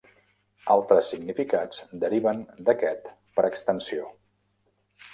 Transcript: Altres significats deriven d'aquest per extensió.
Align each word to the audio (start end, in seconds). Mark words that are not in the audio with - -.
Altres 0.75 1.11
significats 1.15 1.83
deriven 2.05 2.43
d'aquest 2.71 3.15
per 3.39 3.49
extensió. 3.55 4.13